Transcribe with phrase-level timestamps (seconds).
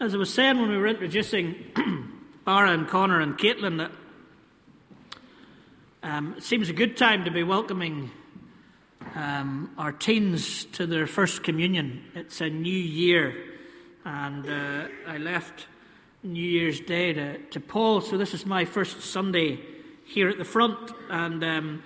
[0.00, 1.56] As I was saying when we were introducing
[2.46, 3.92] Barra and Connor and Caitlin, that
[6.02, 8.10] um, it seems a good time to be welcoming
[9.14, 12.02] um, our teens to their first communion.
[12.14, 13.34] It's a new year,
[14.06, 15.66] and uh, I left
[16.22, 19.60] New Year's Day to, to Paul, so this is my first Sunday
[20.06, 21.82] here at the front, and um,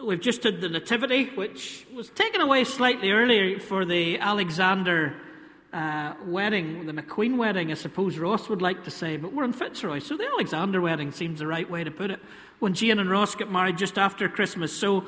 [0.00, 5.16] we've just had the Nativity, which was taken away slightly earlier for the Alexander
[5.72, 9.52] uh, wedding, the McQueen wedding, I suppose Ross would like to say, but we're in
[9.52, 12.20] Fitzroy, so the Alexander wedding seems the right way to put it.
[12.58, 15.06] When Jane and Ross get married just after Christmas, so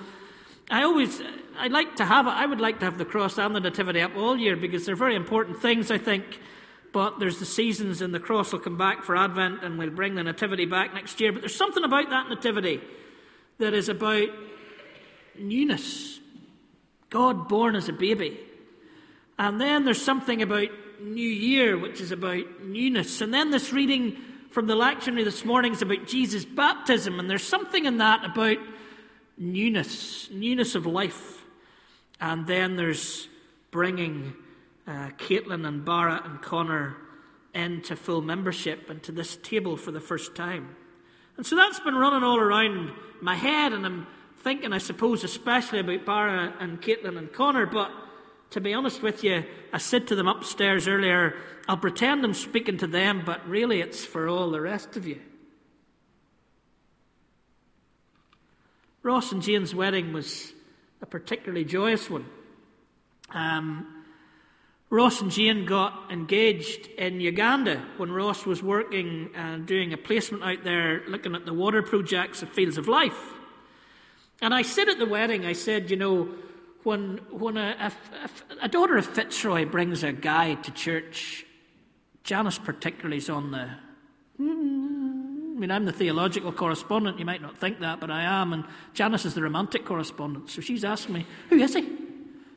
[0.70, 1.20] I always,
[1.58, 4.16] I like to have, I would like to have the cross and the nativity up
[4.16, 6.24] all year because they're very important things, I think.
[6.92, 10.14] But there's the seasons, and the cross will come back for Advent, and we'll bring
[10.14, 11.32] the nativity back next year.
[11.32, 12.82] But there's something about that nativity
[13.58, 14.28] that is about
[15.38, 16.20] newness.
[17.08, 18.38] God born as a baby.
[19.38, 20.68] And then there's something about
[21.00, 23.20] New Year, which is about newness.
[23.20, 24.16] And then this reading
[24.50, 27.18] from the lectionary this morning is about Jesus' baptism.
[27.18, 28.58] And there's something in that about
[29.36, 31.44] newness, newness of life.
[32.20, 33.28] And then there's
[33.70, 34.34] bringing
[34.86, 36.96] uh, Caitlin and Barrett and Connor
[37.54, 40.76] into full membership and to this table for the first time.
[41.36, 44.06] And so that's been running all around my head, and I'm
[44.38, 47.90] thinking, I suppose, especially about Barra and Caitlin and Connor, but
[48.52, 51.34] to be honest with you, I said to them upstairs earlier,
[51.68, 55.20] I'll pretend I'm speaking to them, but really it's for all the rest of you.
[59.02, 60.52] Ross and Jane's wedding was
[61.00, 62.26] a particularly joyous one.
[63.30, 64.04] Um,
[64.90, 70.44] Ross and Jane got engaged in Uganda when Ross was working and doing a placement
[70.44, 73.32] out there looking at the water projects of Fields of Life.
[74.42, 76.28] And I said at the wedding, I said, you know,
[76.84, 77.92] when, when a,
[78.60, 81.46] a, a, daughter of Fitzroy brings a guy to church,
[82.24, 83.68] Janice particularly is on the.
[84.38, 84.42] I
[85.62, 87.18] mean, I'm the theological correspondent.
[87.18, 88.52] You might not think that, but I am.
[88.52, 90.50] And Janice is the romantic correspondent.
[90.50, 91.88] So she's asking me, Who is he?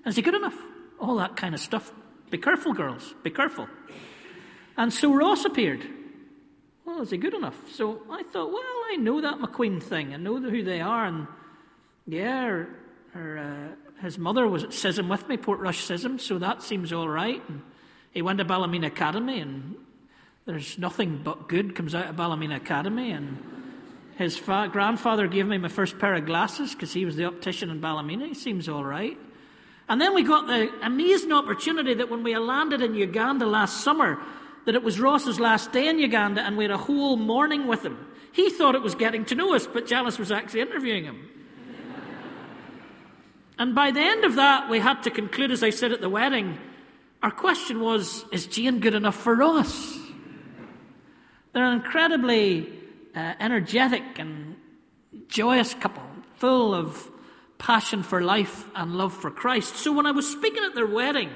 [0.05, 0.57] Is he good enough?
[0.99, 1.91] All that kind of stuff.
[2.31, 3.13] Be careful, girls.
[3.21, 3.67] Be careful.
[4.77, 5.85] And so Ross appeared.
[6.85, 7.55] Well, is he good enough?
[7.71, 10.13] So I thought, well, I know that McQueen thing.
[10.13, 11.05] I know who they are.
[11.05, 11.27] And
[12.07, 12.69] yeah, her,
[13.13, 17.07] her uh, his mother was at CISM with me, Portrush CISM, so that seems all
[17.07, 17.41] right.
[17.47, 17.61] And
[18.11, 19.75] he went to Ballymena Academy, and
[20.45, 23.11] there's nothing but good comes out of Ballymena Academy.
[23.11, 23.37] And
[24.17, 27.69] his fa- grandfather gave me my first pair of glasses because he was the optician
[27.69, 28.27] in Ballymena.
[28.27, 29.17] He seems all right.
[29.87, 34.19] And then we got the amazing opportunity that when we landed in Uganda last summer,
[34.65, 37.85] that it was Ross's last day in Uganda, and we had a whole morning with
[37.85, 37.97] him.
[38.31, 41.29] He thought it was getting to know us, but Janice was actually interviewing him.
[43.57, 46.09] And by the end of that, we had to conclude, as I said at the
[46.09, 46.57] wedding,
[47.23, 49.97] our question was is Jane good enough for us?
[51.53, 52.69] They're an incredibly
[53.15, 54.57] uh, energetic and
[55.29, 56.03] joyous couple,
[56.35, 57.09] full of
[57.57, 59.77] passion for life and love for Christ.
[59.77, 61.29] So when I was speaking at their wedding,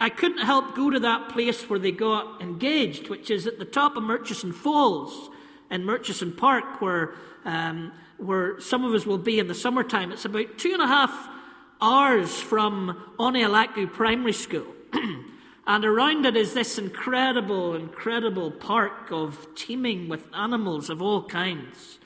[0.00, 3.64] I couldn't help go to that place where they got engaged, which is at the
[3.64, 5.30] top of Murchison Falls
[5.70, 7.14] in Murchison Park, where
[7.44, 10.12] um, where some of us will be in the summertime.
[10.12, 11.28] It's about two and a half
[11.80, 14.66] hours from Onialaku Primary School.
[15.66, 21.98] and around it is this incredible, incredible park of teeming with animals of all kinds.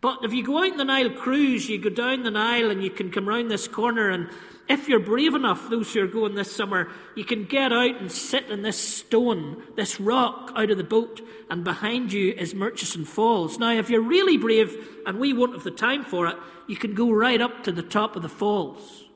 [0.00, 2.82] But if you go out in the Nile cruise, you go down the Nile and
[2.82, 4.30] you can come round this corner and
[4.70, 8.10] if you're brave enough, those who are going this summer, you can get out and
[8.10, 11.20] sit in this stone, this rock out of the boat,
[11.50, 13.58] and behind you is Murchison Falls.
[13.58, 14.72] Now, if you're really brave,
[15.06, 16.36] and we won't have the time for it,
[16.68, 19.06] you can go right up to the top of the falls.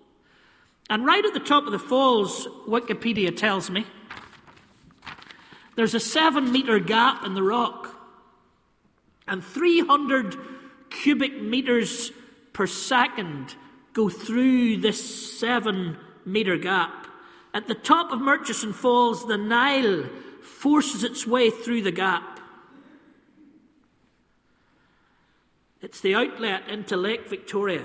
[0.91, 3.87] And right at the top of the falls, Wikipedia tells me,
[5.77, 7.95] there's a seven metre gap in the rock,
[9.29, 10.37] and 300
[10.91, 12.11] cubic metres
[12.53, 13.55] per second
[13.95, 15.97] go through this seven
[16.27, 17.07] metre gap.
[17.55, 20.05] At the top of Murchison Falls, the Nile
[20.43, 22.41] forces its way through the gap.
[25.81, 27.85] It's the outlet into Lake Victoria.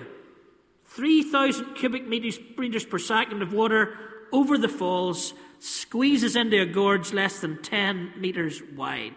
[0.86, 3.98] 3,000 cubic meters per second of water
[4.32, 9.16] over the falls squeezes into a gorge less than 10 metres wide.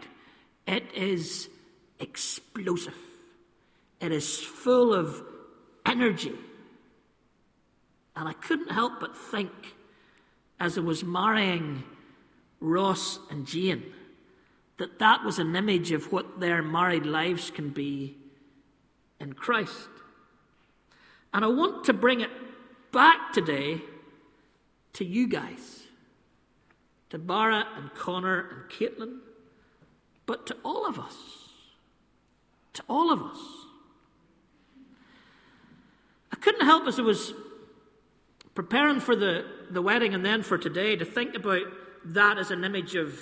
[0.67, 1.49] It is
[1.99, 2.99] explosive.
[4.01, 5.23] It is full of
[5.87, 6.33] energy.
[8.15, 9.51] And I couldn't help but think,
[10.61, 11.83] as I was marrying
[12.61, 13.85] Ross and Jane,
[14.79, 18.17] that that was an image of what their married lives can be
[19.21, 19.89] in Christ.
[21.33, 22.31] And I want to bring it
[22.93, 23.81] back today
[24.95, 25.85] to you guys,
[27.11, 29.19] to Barrett and Connor and Caitlin,
[30.27, 31.17] but to all of us.
[32.75, 33.39] To all of us.
[36.33, 37.33] I couldn't help as I was
[38.55, 41.63] preparing for the, the wedding and then for today to think about
[42.05, 43.19] that as an image of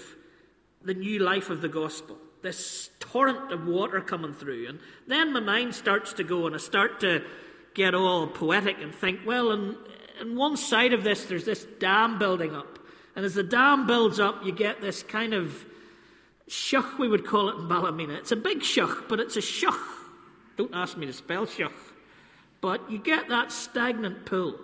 [0.83, 2.17] the new life of the gospel.
[2.43, 4.69] This torrent of water coming through.
[4.69, 7.23] And then my mind starts to go and I start to
[7.75, 9.77] get all poetic and think, well, on,
[10.21, 12.79] on one side of this, there's this dam building up.
[13.15, 15.65] And as the dam builds up, you get this kind of
[16.49, 18.15] shuch, we would call it in Ballymena.
[18.15, 19.75] It's a big shuch, but it's a shuch.
[20.57, 21.73] Don't ask me to spell shuch.
[22.61, 24.59] But you get that stagnant pool.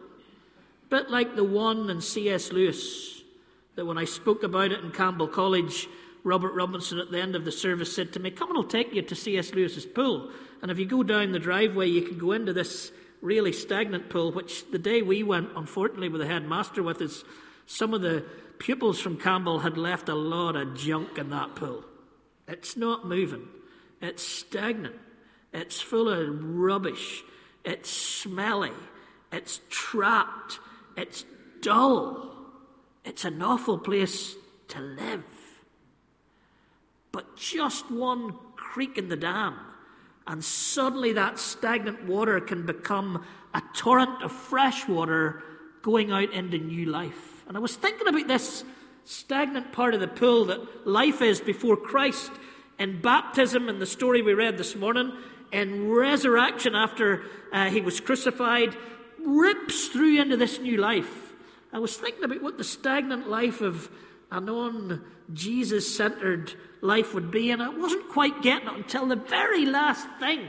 [0.88, 2.52] Bit like the one in C.S.
[2.52, 3.22] Lewis,
[3.74, 5.88] that when I spoke about it in Campbell College,
[6.22, 8.92] Robert Robinson at the end of the service said to me, Come and I'll take
[8.92, 9.52] you to C.S.
[9.52, 10.30] Lewis's pool.
[10.62, 12.90] And if you go down the driveway, you can go into this
[13.20, 17.24] really stagnant pool, which the day we went, unfortunately, with the headmaster with us,
[17.66, 18.24] some of the
[18.58, 21.84] pupils from Campbell had left a lot of junk in that pool.
[22.48, 23.48] It's not moving,
[24.00, 24.94] it's stagnant,
[25.52, 27.22] it's full of rubbish,
[27.64, 28.72] it's smelly,
[29.32, 30.60] it's trapped,
[30.96, 31.24] it's
[31.60, 32.34] dull.
[33.04, 34.34] It's an awful place
[34.68, 35.24] to live.
[37.12, 39.56] But just one creak in the dam,
[40.26, 45.42] and suddenly that stagnant water can become a torrent of fresh water
[45.82, 47.44] going out into new life.
[47.48, 48.64] And I was thinking about this
[49.04, 52.32] stagnant part of the pool that life is before Christ
[52.78, 55.12] in baptism in the story we read this morning,
[55.52, 57.22] in resurrection after
[57.52, 58.76] uh, he was crucified,
[59.26, 61.32] rips through into this new life.
[61.72, 63.90] I was thinking about what the stagnant life of
[64.30, 69.16] a non Jesus centered life would be, and I wasn't quite getting it until the
[69.16, 70.46] very last thing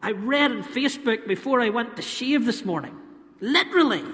[0.00, 2.96] I read on Facebook before I went to shave this morning.
[3.40, 4.04] Literally.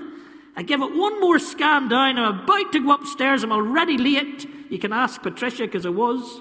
[0.57, 2.19] I give it one more scan down.
[2.19, 3.43] I'm about to go upstairs.
[3.43, 4.49] I'm already late.
[4.71, 6.41] You can ask Patricia because I was.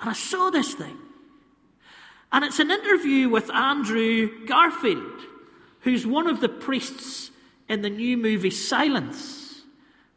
[0.00, 0.96] And I saw this thing.
[2.32, 5.22] And it's an interview with Andrew Garfield,
[5.80, 7.30] who's one of the priests
[7.68, 9.62] in the new movie Silence,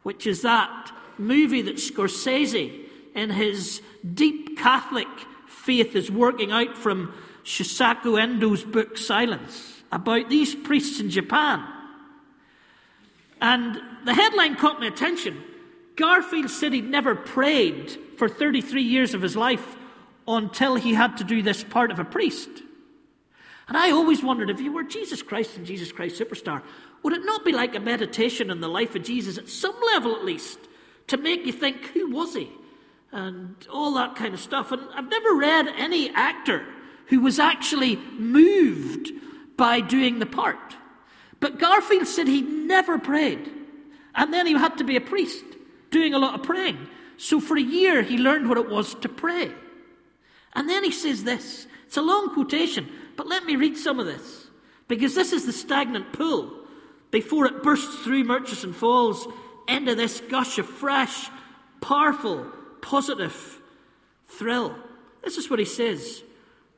[0.02, 3.82] which is that movie that Scorsese, in his
[4.14, 5.08] deep Catholic
[5.46, 7.14] faith, is working out from
[7.44, 11.66] Shusaku Endo's book Silence about these priests in Japan
[13.42, 15.42] and the headline caught my attention.
[15.96, 19.76] Garfield said he'd never prayed for 33 years of his life
[20.28, 22.48] until he had to do this part of a priest.
[23.68, 26.62] And I always wondered if you were Jesus Christ and Jesus Christ Superstar,
[27.02, 30.14] would it not be like a meditation on the life of Jesus at some level
[30.14, 30.58] at least
[31.08, 32.50] to make you think, who was he?
[33.12, 34.72] And all that kind of stuff.
[34.72, 36.64] And I've never read any actor
[37.06, 39.10] who was actually moved
[39.56, 40.76] by doing the part.
[41.40, 43.50] But Garfield said he never prayed.
[44.14, 45.44] And then he had to be a priest,
[45.90, 46.88] doing a lot of praying.
[47.16, 49.52] So for a year, he learned what it was to pray.
[50.54, 51.66] And then he says this.
[51.86, 54.46] It's a long quotation, but let me read some of this.
[54.88, 56.52] Because this is the stagnant pool
[57.10, 59.26] before it bursts through Murchison Falls
[59.68, 61.28] into this gush of fresh,
[61.80, 62.46] powerful,
[62.80, 63.60] positive
[64.26, 64.74] thrill.
[65.22, 66.22] This is what he says.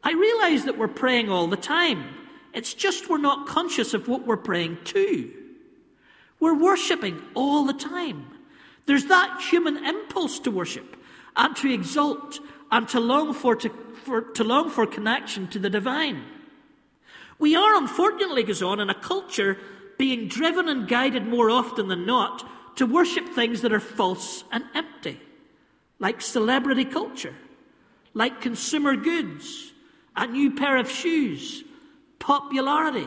[0.02, 2.04] I realize that we're praying all the time.
[2.52, 5.32] It's just we're not conscious of what we're praying to.
[6.40, 8.26] We're worshipping all the time.
[8.86, 10.96] There's that human impulse to worship
[11.36, 12.38] and to exalt
[12.70, 13.68] and to long for, to,
[14.04, 16.24] for, to long for connection to the divine.
[17.38, 19.58] We are, unfortunately, goes on, in a culture
[19.98, 24.64] being driven and guided more often than not to worship things that are false and
[24.74, 25.20] empty,
[25.98, 27.34] like celebrity culture,
[28.12, 29.72] like consumer goods,
[30.16, 31.64] a new pair of shoes,
[32.18, 33.06] popularity,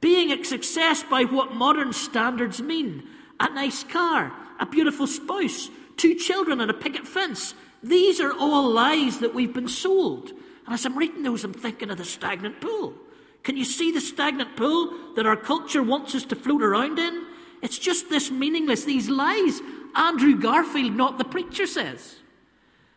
[0.00, 3.04] being a success by what modern standards mean
[3.38, 7.54] a nice car, a beautiful spouse, two children, and a picket fence.
[7.82, 10.30] These are all lies that we've been sold.
[10.66, 12.94] And as I'm reading those, I'm thinking of the stagnant pool.
[13.42, 17.26] Can you see the stagnant pool that our culture wants us to float around in?
[17.60, 19.60] It's just this meaningless, these lies.
[19.94, 22.16] Andrew Garfield, not the preacher, says.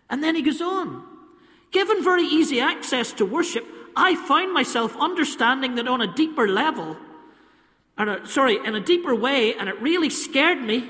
[0.10, 1.04] And then he goes on.
[1.72, 3.66] Given very easy access to worship,
[3.96, 6.98] I found myself understanding that on a deeper level,
[7.98, 10.88] or sorry, in a deeper way, and it really scared me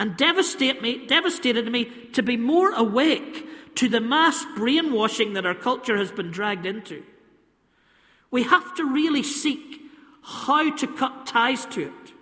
[0.00, 5.54] and devastate me, devastated me to be more awake to the mass brainwashing that our
[5.54, 7.02] culture has been dragged into.
[8.30, 9.82] We have to really seek
[10.22, 12.12] how to cut ties to it.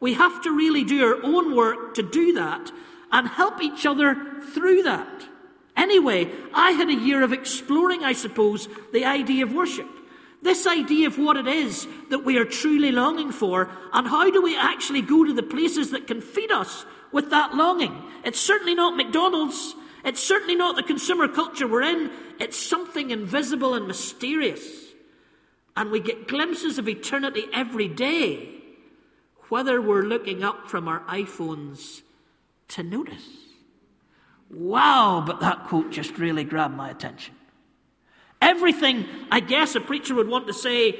[0.00, 2.72] We have to really do our own work to do that
[3.12, 4.16] and help each other
[4.54, 5.28] through that.
[5.76, 9.88] Anyway, I had a year of exploring, I suppose, the idea of worship.
[10.42, 14.42] This idea of what it is that we are truly longing for, and how do
[14.42, 17.96] we actually go to the places that can feed us with that longing.
[18.24, 19.74] It's certainly not McDonald's.
[20.04, 22.10] It's certainly not the consumer culture we're in.
[22.40, 24.66] It's something invisible and mysterious.
[25.76, 28.48] And we get glimpses of eternity every day,
[29.48, 32.02] whether we're looking up from our iPhones
[32.68, 33.28] to notice.
[34.50, 37.34] Wow, but that quote just really grabbed my attention.
[38.42, 40.98] Everything, I guess, a preacher would want to say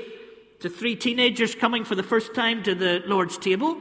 [0.61, 3.76] to three teenagers coming for the first time to the Lord's table,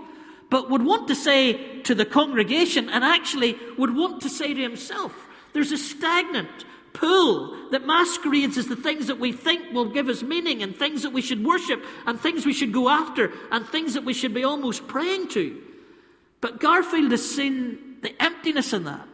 [0.49, 4.61] but would want to say to the congregation and actually would want to say to
[4.61, 5.13] himself.
[5.53, 10.23] There's a stagnant pool that masquerades as the things that we think will give us
[10.23, 13.93] meaning and things that we should worship and things we should go after and things
[13.93, 15.61] that we should be almost praying to.
[16.41, 19.07] But Garfield has seen the emptiness in that.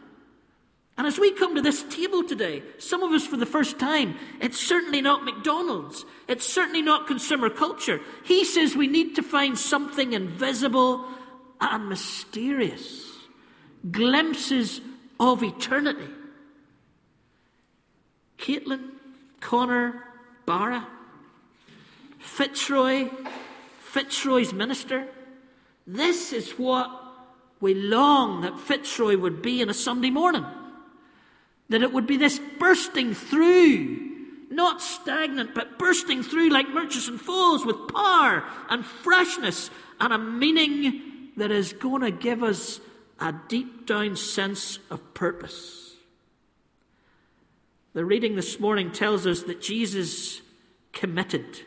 [0.98, 4.16] And as we come to this table today, some of us for the first time,
[4.40, 6.04] it's certainly not McDonald's.
[6.26, 8.00] It's certainly not consumer culture.
[8.24, 11.06] He says we need to find something invisible
[11.60, 13.12] and mysterious.
[13.88, 14.80] Glimpses
[15.20, 16.08] of eternity.
[18.36, 18.90] Caitlin,
[19.40, 20.02] Connor,
[20.46, 20.84] Barra,
[22.18, 23.08] Fitzroy,
[23.78, 25.06] Fitzroy's minister.
[25.86, 26.90] This is what
[27.60, 30.44] we long that Fitzroy would be in a Sunday morning.
[31.68, 34.10] That it would be this bursting through,
[34.50, 39.70] not stagnant, but bursting through like Murchison Falls with power and freshness
[40.00, 42.80] and a meaning that is going to give us
[43.20, 45.96] a deep down sense of purpose.
[47.94, 50.40] The reading this morning tells us that Jesus
[50.92, 51.62] committed.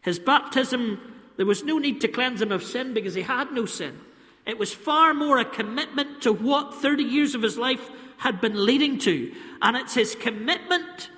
[0.00, 1.00] His baptism,
[1.36, 3.98] there was no need to cleanse him of sin because he had no sin.
[4.46, 8.64] It was far more a commitment to what 30 years of his life had been
[8.64, 9.32] leading to.
[9.62, 11.10] And it's his commitment,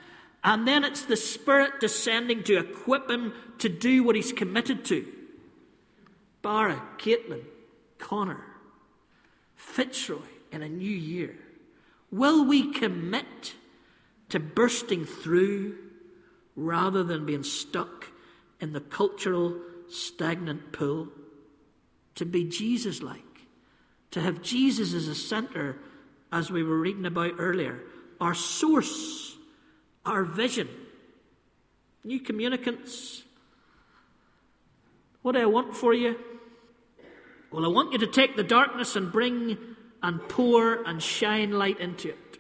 [0.45, 5.07] and then it's the Spirit descending to equip him to do what he's committed to.
[6.43, 7.45] Barra, Caitlin,
[7.99, 8.45] Connor,
[9.57, 10.19] Fitzroy
[10.53, 11.37] in a new year.
[12.11, 13.55] Will we commit
[14.29, 15.77] to bursting through
[16.57, 18.07] rather than being stuck
[18.61, 21.09] in the cultural stagnant pool?
[22.15, 23.23] To be Jesus like,
[24.11, 25.79] to have Jesus as a centre
[26.33, 27.81] as we were reading about earlier,
[28.21, 29.37] our source,
[30.05, 30.69] our vision.
[32.05, 33.23] New communicants,
[35.23, 36.17] what do I want for you?
[37.51, 39.59] Well, I want you to take the darkness and bring
[40.03, 42.39] and pour and shine light into it.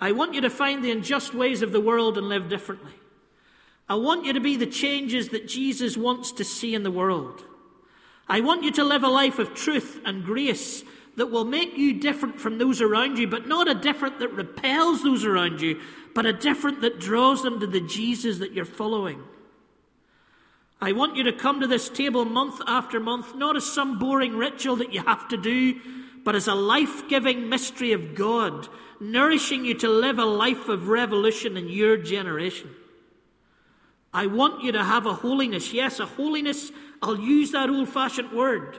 [0.00, 2.92] I want you to find the unjust ways of the world and live differently.
[3.88, 7.44] I want you to be the changes that Jesus wants to see in the world.
[8.28, 10.82] I want you to live a life of truth and grace
[11.16, 15.02] that will make you different from those around you, but not a different that repels
[15.02, 15.80] those around you,
[16.14, 19.22] but a different that draws them to the Jesus that you're following.
[20.80, 24.36] I want you to come to this table month after month, not as some boring
[24.36, 25.80] ritual that you have to do,
[26.24, 28.68] but as a life giving mystery of God,
[29.00, 32.70] nourishing you to live a life of revolution in your generation.
[34.14, 35.72] I want you to have a holiness.
[35.72, 38.78] Yes, a holiness, I'll use that old fashioned word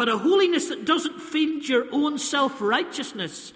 [0.00, 3.52] but a holiness that doesn't feed your own self righteousness,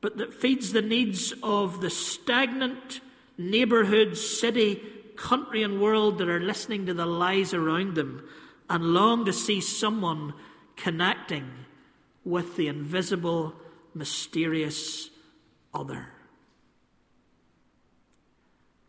[0.00, 3.00] but that feeds the needs of the stagnant
[3.38, 4.82] neighbourhood, city,
[5.14, 8.28] country, and world that are listening to the lies around them
[8.68, 10.34] and long to see someone
[10.74, 11.48] connecting
[12.24, 13.54] with the invisible,
[13.94, 15.10] mysterious
[15.72, 16.08] other.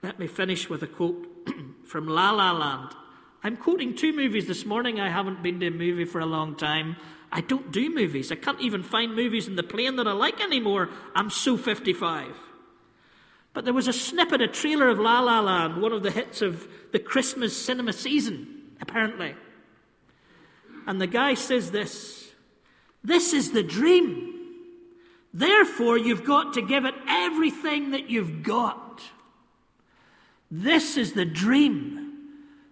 [0.02, 1.28] Let me finish with a quote
[1.86, 2.96] from La La Land.
[3.44, 5.00] I'm quoting two movies this morning.
[5.00, 6.98] I haven't been to a movie for a long time.
[7.32, 8.32] I don't do movies.
[8.32, 10.90] I can't even find movies in the plane that I like anymore.
[11.16, 12.36] I'm so 55.
[13.54, 16.42] But there was a snippet, a trailer of La La Land, one of the hits
[16.42, 19.36] of the Christmas cinema season, apparently.
[20.86, 22.32] And the guy says this
[23.04, 24.36] This is the dream.
[25.34, 29.04] Therefore, you've got to give it everything that you've got.
[30.50, 32.09] This is the dream.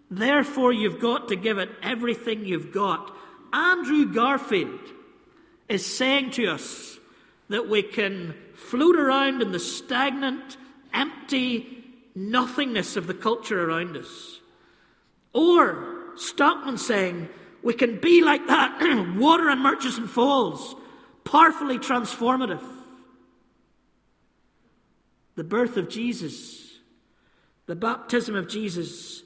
[0.09, 3.15] Therefore, you've got to give it everything you've got.
[3.51, 4.79] Andrew Garfield
[5.67, 6.97] is saying to us
[7.49, 10.57] that we can float around in the stagnant,
[10.93, 11.83] empty
[12.15, 14.39] nothingness of the culture around us.
[15.33, 17.29] Or Stockman saying
[17.61, 18.79] we can be like that
[19.17, 20.75] water in Murchison Falls,
[21.23, 22.63] powerfully transformative.
[25.35, 26.79] The birth of Jesus,
[27.67, 29.21] the baptism of Jesus,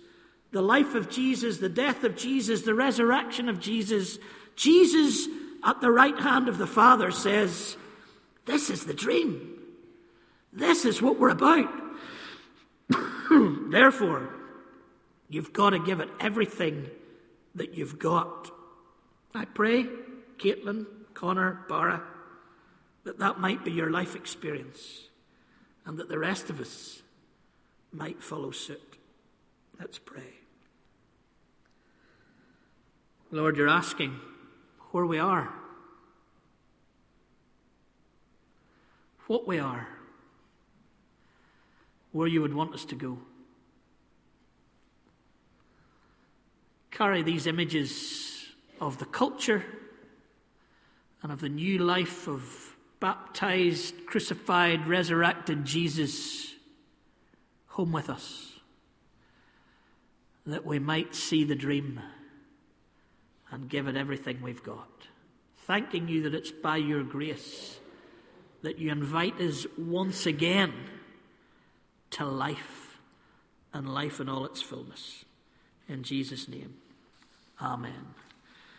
[0.51, 4.19] the life of Jesus, the death of Jesus, the resurrection of Jesus,
[4.55, 5.27] Jesus
[5.63, 7.77] at the right hand of the Father says,
[8.45, 9.59] This is the dream.
[10.51, 11.71] This is what we're about.
[13.71, 14.29] Therefore,
[15.29, 16.89] you've got to give it everything
[17.55, 18.51] that you've got.
[19.33, 19.85] I pray,
[20.37, 22.03] Caitlin, Connor, Barra,
[23.05, 25.07] that that might be your life experience
[25.85, 27.01] and that the rest of us
[27.93, 28.97] might follow suit.
[29.79, 30.40] Let's pray.
[33.33, 34.19] Lord, you're asking
[34.91, 35.53] where we are,
[39.27, 39.87] what we are,
[42.11, 43.19] where you would want us to go.
[46.91, 48.47] Carry these images
[48.81, 49.63] of the culture
[51.23, 56.53] and of the new life of baptized, crucified, resurrected Jesus
[57.67, 58.59] home with us,
[60.45, 62.01] that we might see the dream
[63.51, 65.07] and give it everything we've got.
[65.57, 67.79] Thanking you that it's by your grace
[68.61, 70.73] that you invite us once again
[72.11, 72.97] to life
[73.73, 75.25] and life in all its fullness.
[75.87, 76.75] In Jesus' name,
[77.61, 78.15] Amen.